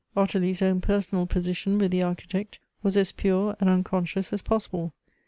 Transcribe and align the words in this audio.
192 0.15 0.39
Goethe's 0.51 0.61
Ottilie's 0.61 0.61
own 0.73 0.81
personal 0.81 1.25
position 1.27 1.77
with 1.77 1.91
the 1.91 2.01
Architect 2.01 2.57
was 2.81 2.97
as 2.97 3.11
pure 3.11 3.55
and 3.59 3.69
unconcious 3.69 4.33
as 4.33 4.41
possible. 4.41 4.93